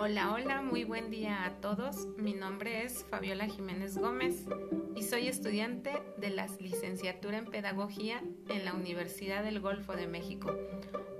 [0.00, 2.06] Hola, hola, muy buen día a todos.
[2.16, 4.46] Mi nombre es Fabiola Jiménez Gómez
[4.94, 10.54] y soy estudiante de la licenciatura en Pedagogía en la Universidad del Golfo de México.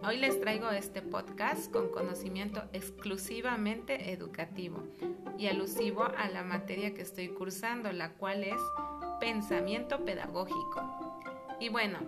[0.05, 4.85] Hoy les traigo este podcast con conocimiento exclusivamente educativo
[5.37, 8.61] y alusivo a la materia que estoy cursando, la cual es
[9.19, 11.19] pensamiento pedagógico.
[11.59, 11.99] Y bueno,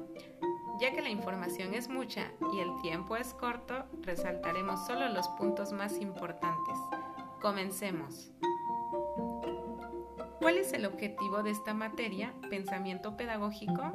[0.80, 5.72] ya que la información es mucha y el tiempo es corto, resaltaremos solo los puntos
[5.72, 6.76] más importantes.
[7.40, 8.32] Comencemos.
[10.40, 13.92] ¿Cuál es el objetivo de esta materia, pensamiento pedagógico?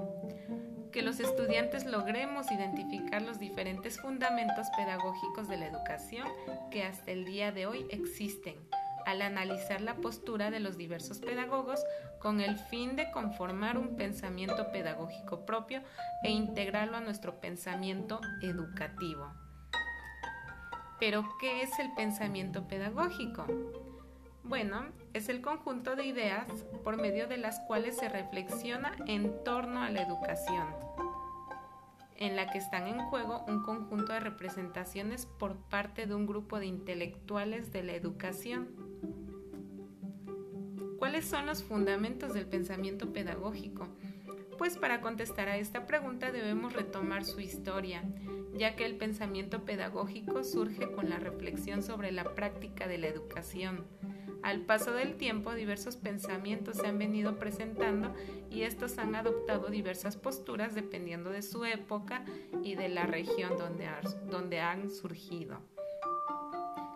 [0.91, 6.27] Que los estudiantes logremos identificar los diferentes fundamentos pedagógicos de la educación
[6.69, 8.55] que hasta el día de hoy existen
[9.05, 11.83] al analizar la postura de los diversos pedagogos
[12.19, 15.81] con el fin de conformar un pensamiento pedagógico propio
[16.23, 19.31] e integrarlo a nuestro pensamiento educativo.
[20.99, 23.45] Pero, ¿qué es el pensamiento pedagógico?
[24.43, 26.45] Bueno, es el conjunto de ideas
[26.83, 30.67] por medio de las cuales se reflexiona en torno a la educación,
[32.17, 36.59] en la que están en juego un conjunto de representaciones por parte de un grupo
[36.59, 38.84] de intelectuales de la educación
[40.97, 43.87] ¿Cuáles son los fundamentos del pensamiento pedagógico?
[44.57, 48.03] Pues para contestar a esta pregunta debemos retomar su historia,
[48.53, 53.83] ya que el pensamiento pedagógico surge con la reflexión sobre la práctica de la educación.
[54.45, 58.13] Al paso del tiempo, diversos pensamientos se han venido presentando
[58.49, 62.23] y estos han adoptado diversas posturas dependiendo de su época
[62.63, 65.59] y de la región donde, han surgido.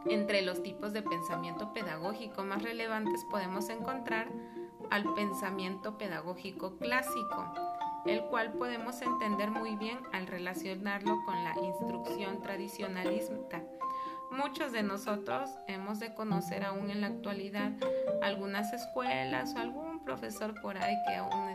[0.05, 4.27] Entre los tipos de pensamiento pedagógico más relevantes podemos encontrar
[4.89, 7.53] al pensamiento pedagógico clásico,
[8.05, 13.61] el cual podemos entender muy bien al relacionarlo con la instrucción tradicionalista.
[14.31, 17.73] Muchos de nosotros hemos de conocer aún en la actualidad
[18.21, 21.48] algunas escuelas o algún profesor por ahí que aún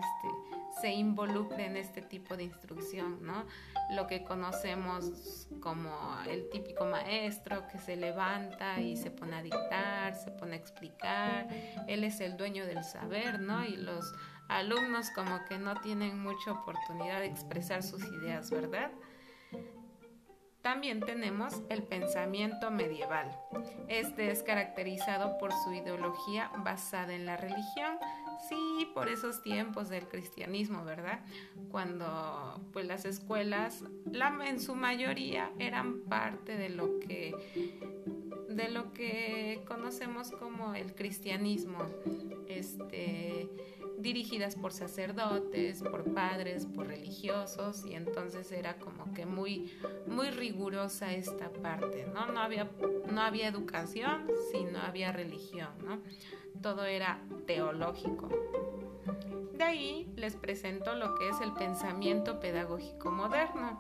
[0.84, 3.47] se involucre en este tipo de instrucción, ¿no?
[3.93, 5.89] Lo que conocemos como
[6.28, 11.49] el típico maestro que se levanta y se pone a dictar, se pone a explicar,
[11.89, 13.65] él es el dueño del saber, ¿no?
[13.65, 14.12] Y los
[14.50, 18.91] alumnos como que no tienen mucha oportunidad de expresar sus ideas, ¿verdad?
[20.65, 23.31] También tenemos el pensamiento medieval.
[23.89, 27.99] Este es caracterizado por su ideología basada en la religión,
[28.49, 31.25] Sí, por esos tiempos del cristianismo, ¿verdad?
[31.71, 37.34] Cuando pues las escuelas, la, en su mayoría, eran parte de lo que
[38.49, 41.78] de lo que conocemos como el cristianismo,
[42.49, 43.49] este,
[43.99, 49.72] dirigidas por sacerdotes, por padres, por religiosos, y entonces era como que muy,
[50.06, 52.27] muy rigurosa esta parte, ¿no?
[52.27, 52.71] No había,
[53.10, 56.00] no había educación, sino había religión, ¿no?
[56.65, 58.28] todo era teológico.
[59.53, 63.76] De ahí les presento lo que es el pensamiento pedagógico moderno,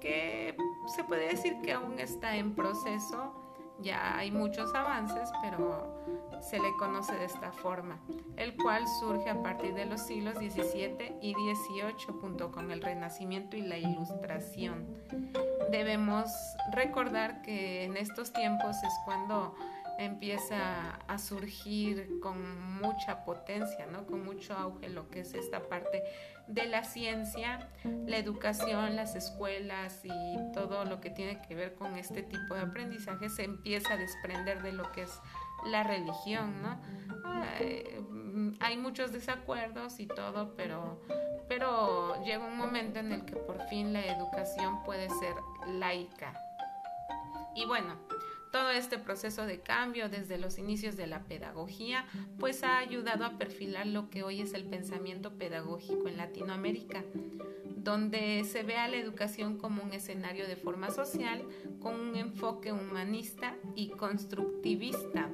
[0.00, 0.56] que
[0.96, 3.32] se puede decir que aún está en proceso,
[3.80, 7.98] ya hay muchos avances, pero se le conoce de esta forma,
[8.36, 13.56] el cual surge a partir de los siglos XVII y XVIII junto con el Renacimiento
[13.56, 14.86] y la Ilustración.
[15.70, 16.30] Debemos
[16.72, 19.54] recordar que en estos tiempos es cuando
[19.98, 24.06] empieza a surgir con mucha potencia, ¿no?
[24.06, 26.02] con mucho auge lo que es esta parte
[26.46, 27.68] de la ciencia,
[28.06, 32.60] la educación, las escuelas y todo lo que tiene que ver con este tipo de
[32.60, 35.20] aprendizaje se empieza a desprender de lo que es
[35.66, 36.78] la religión, ¿no?
[38.60, 41.00] hay muchos desacuerdos y todo, pero,
[41.48, 45.34] pero llega un momento en el que por fin la educación puede ser
[45.66, 46.34] laica.
[47.54, 47.96] Y bueno,
[48.52, 52.06] todo este proceso de cambio desde los inicios de la pedagogía
[52.38, 57.04] pues ha ayudado a perfilar lo que hoy es el pensamiento pedagógico en Latinoamérica,
[57.76, 61.44] donde se ve a la educación como un escenario de forma social
[61.80, 65.30] con un enfoque humanista y constructivista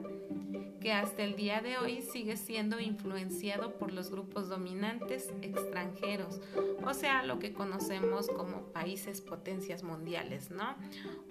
[0.85, 6.43] que hasta el día de hoy sigue siendo influenciado por los grupos dominantes extranjeros,
[6.85, 10.77] o sea, lo que conocemos como países potencias mundiales, ¿no?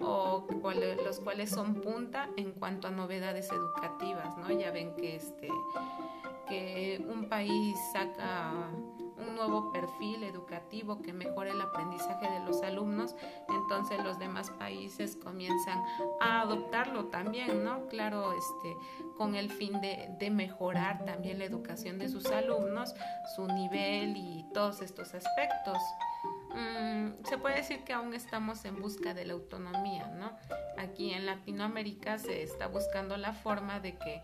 [0.00, 0.48] O
[1.04, 4.50] los cuales son punta en cuanto a novedades educativas, ¿no?
[4.50, 5.48] Ya ven que este
[6.48, 8.72] que un país saca
[9.34, 13.14] un nuevo perfil educativo que mejore el aprendizaje de los alumnos,
[13.48, 15.82] entonces los demás países comienzan
[16.20, 17.86] a adoptarlo también, ¿no?
[17.88, 18.76] Claro, este,
[19.16, 22.94] con el fin de, de mejorar también la educación de sus alumnos,
[23.34, 25.78] su nivel y todos estos aspectos.
[26.54, 30.30] mm, se puede decir que aún estamos en busca de la autonomía, ¿no?
[30.78, 34.22] Aquí en Latinoamérica se está buscando la forma de que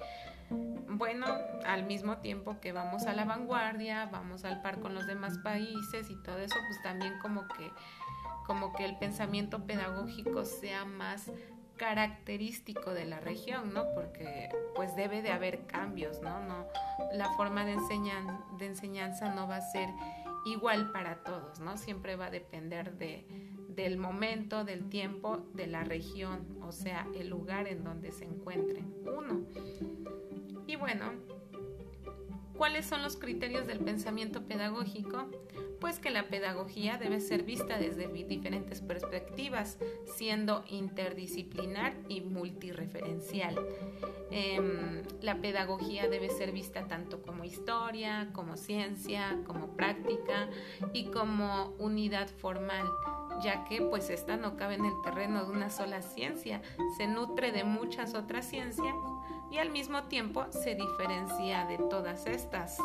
[0.89, 1.27] bueno,
[1.65, 6.11] al mismo tiempo que vamos a la vanguardia, vamos al par con los demás países
[6.11, 7.71] y todo eso, pues también como que
[8.47, 11.31] como que el pensamiento pedagógico sea más
[11.77, 13.85] característico de la región, ¿no?
[13.95, 16.41] Porque pues debe de haber cambios, ¿no?
[16.41, 16.67] no
[17.13, 17.77] la forma de,
[18.59, 19.89] de enseñanza no va a ser
[20.45, 21.77] igual para todos, ¿no?
[21.77, 23.27] Siempre va a depender de,
[23.69, 28.83] del momento, del tiempo, de la región, o sea, el lugar en donde se encuentre
[29.05, 29.43] uno.
[30.81, 31.13] Bueno,
[32.57, 35.27] ¿cuáles son los criterios del pensamiento pedagógico?
[35.79, 39.79] Pues que la pedagogía debe ser vista desde diferentes perspectivas,
[40.17, 43.57] siendo interdisciplinar y multireferencial.
[44.31, 50.49] Em, la pedagogía debe ser vista tanto como historia, como ciencia, como práctica
[50.95, 52.87] y como unidad formal
[53.43, 56.61] ya que pues esta no cabe en el terreno de una sola ciencia,
[56.99, 58.95] se nutre de muchas otras ciencias
[59.51, 62.79] y al mismo tiempo se diferencia de todas estas.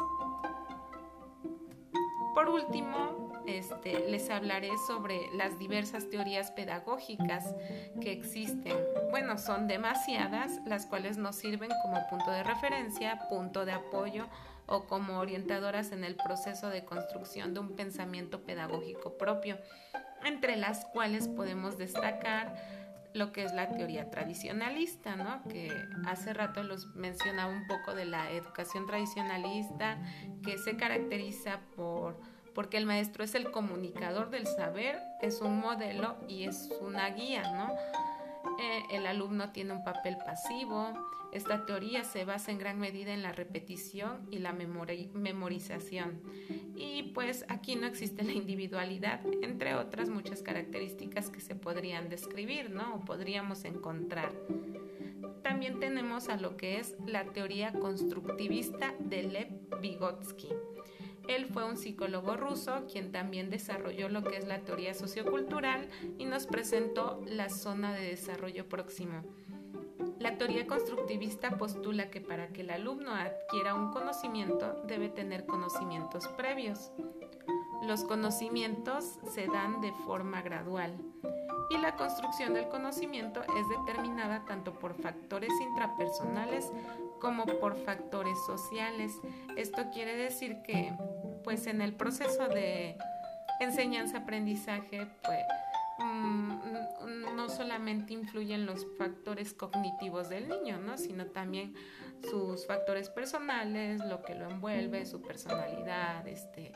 [2.33, 7.55] Por último, este, les hablaré sobre las diversas teorías pedagógicas
[8.01, 8.75] que existen.
[9.11, 14.27] Bueno, son demasiadas, las cuales nos sirven como punto de referencia, punto de apoyo
[14.67, 19.57] o como orientadoras en el proceso de construcción de un pensamiento pedagógico propio,
[20.25, 22.55] entre las cuales podemos destacar
[23.15, 25.41] lo que es la teoría tradicionalista, ¿no?
[25.49, 25.71] Que
[26.05, 29.97] hace rato los mencionaba un poco de la educación tradicionalista,
[30.43, 32.19] que se caracteriza por
[32.53, 37.43] porque el maestro es el comunicador del saber, es un modelo y es una guía,
[37.51, 37.75] ¿no?
[38.57, 40.93] Eh, el alumno tiene un papel pasivo.
[41.35, 46.21] Esta teoría se basa en gran medida en la repetición y la memorización.
[46.77, 52.69] Y pues aquí no existe la individualidad, entre otras muchas características que se podrían describir,
[52.69, 52.95] ¿no?
[52.95, 54.31] O podríamos encontrar.
[55.43, 60.47] También tenemos a lo que es la teoría constructivista de Lev Vygotsky.
[61.27, 66.23] Él fue un psicólogo ruso quien también desarrolló lo que es la teoría sociocultural y
[66.23, 69.23] nos presentó la zona de desarrollo próximo.
[70.19, 76.27] La teoría constructivista postula que para que el alumno adquiera un conocimiento debe tener conocimientos
[76.29, 76.91] previos.
[77.83, 80.97] Los conocimientos se dan de forma gradual
[81.69, 86.71] y la construcción del conocimiento es determinada tanto por factores intrapersonales
[87.19, 89.11] como por factores sociales.
[89.57, 90.93] Esto quiere decir que
[91.43, 92.97] pues en el proceso de
[93.59, 95.45] enseñanza-aprendizaje pues
[95.99, 100.97] mm, no solamente influyen los factores cognitivos del niño, ¿no?
[100.97, 101.73] sino también
[102.29, 106.73] sus factores personales, lo que lo envuelve, su personalidad, este,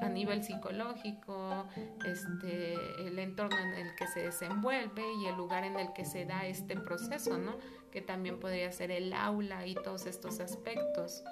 [0.00, 1.66] a nivel psicológico,
[2.04, 2.74] este,
[3.06, 6.46] el entorno en el que se desenvuelve y el lugar en el que se da
[6.46, 7.58] este proceso, ¿no?
[7.90, 11.22] Que también podría ser el aula y todos estos aspectos.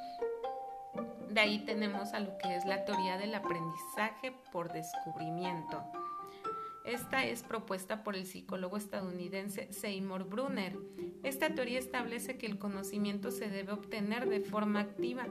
[1.28, 5.82] De ahí tenemos a lo que es la teoría del aprendizaje por descubrimiento.
[6.84, 10.76] Esta es propuesta por el psicólogo estadounidense Seymour Brunner.
[11.22, 15.26] Esta teoría establece que el conocimiento se debe obtener de forma activa,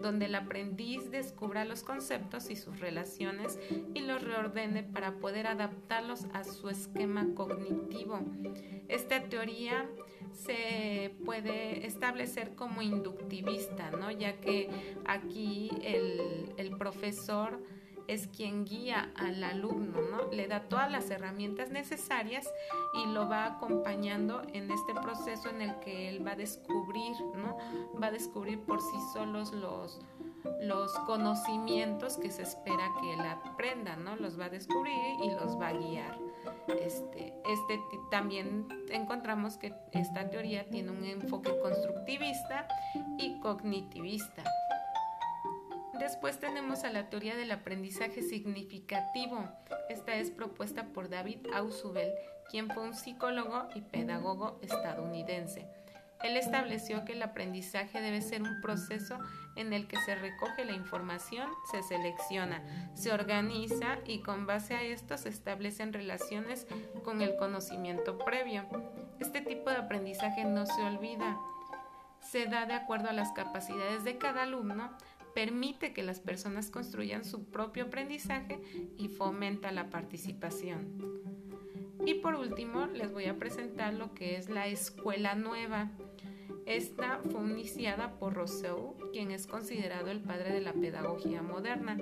[0.00, 3.58] donde el aprendiz descubra los conceptos y sus relaciones
[3.94, 8.20] y los reordene para poder adaptarlos a su esquema cognitivo.
[8.88, 9.88] Esta teoría
[10.32, 14.10] se puede establecer como inductivista, ¿no?
[14.10, 14.70] ya que
[15.04, 17.60] aquí el, el profesor
[18.12, 20.30] es quien guía al alumno, ¿no?
[20.30, 22.46] Le da todas las herramientas necesarias
[22.94, 27.56] y lo va acompañando en este proceso en el que él va a descubrir, ¿no?
[28.00, 30.00] Va a descubrir por sí solos los,
[30.60, 34.16] los conocimientos que se espera que él aprenda, ¿no?
[34.16, 36.18] Los va a descubrir y los va a guiar.
[36.68, 42.68] Este, este también encontramos que esta teoría tiene un enfoque constructivista
[43.18, 44.44] y cognitivista.
[46.02, 49.48] Después tenemos a la teoría del aprendizaje significativo.
[49.88, 52.12] Esta es propuesta por David Ausubel,
[52.50, 55.68] quien fue un psicólogo y pedagogo estadounidense.
[56.24, 59.20] Él estableció que el aprendizaje debe ser un proceso
[59.54, 64.82] en el que se recoge la información, se selecciona, se organiza y con base a
[64.82, 66.66] esto se establecen relaciones
[67.04, 68.64] con el conocimiento previo.
[69.20, 71.38] Este tipo de aprendizaje no se olvida,
[72.22, 74.90] se da de acuerdo a las capacidades de cada alumno,
[75.34, 78.60] permite que las personas construyan su propio aprendizaje
[78.96, 81.22] y fomenta la participación.
[82.04, 85.90] Y por último, les voy a presentar lo que es la escuela nueva.
[86.66, 91.98] Esta fue iniciada por Rousseau, quien es considerado el padre de la pedagogía moderna.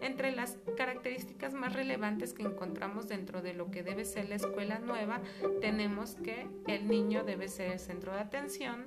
[0.00, 4.78] Entre las características más relevantes que encontramos dentro de lo que debe ser la escuela
[4.78, 5.20] nueva,
[5.60, 8.86] tenemos que el niño debe ser el centro de atención,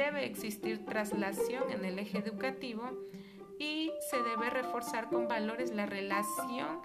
[0.00, 2.90] debe existir traslación en el eje educativo
[3.58, 6.80] y se debe reforzar con valores la relación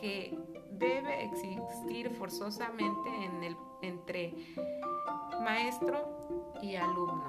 [0.00, 0.38] que
[0.70, 4.32] debe existir forzosamente en el, entre
[5.42, 7.28] maestro y alumno.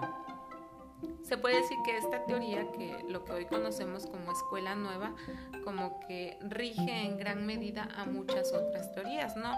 [1.23, 5.15] Se puede decir que esta teoría, que lo que hoy conocemos como escuela nueva,
[5.63, 9.51] como que rige en gran medida a muchas otras teorías, ¿no?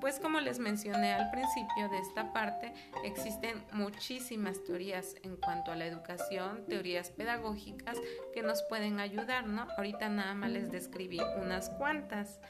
[0.00, 2.72] Pues como les mencioné al principio de esta parte,
[3.04, 7.98] existen muchísimas teorías en cuanto a la educación, teorías pedagógicas
[8.34, 9.66] que nos pueden ayudar, ¿no?
[9.76, 12.40] Ahorita nada más les describí unas cuantas.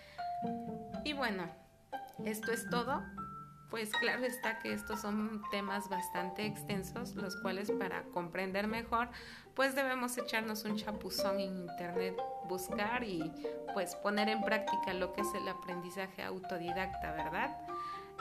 [1.05, 1.49] Y bueno,
[2.25, 3.03] esto es todo.
[3.71, 9.09] Pues claro está que estos son temas bastante extensos, los cuales para comprender mejor,
[9.55, 13.33] pues debemos echarnos un chapuzón en internet, buscar y
[13.75, 17.57] pues poner en práctica lo que es el aprendizaje autodidacta, ¿verdad?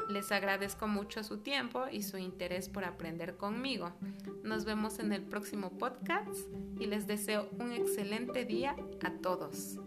[0.09, 3.91] Les agradezco mucho su tiempo y su interés por aprender conmigo.
[4.43, 6.47] Nos vemos en el próximo podcast
[6.79, 9.79] y les deseo un excelente día a todos.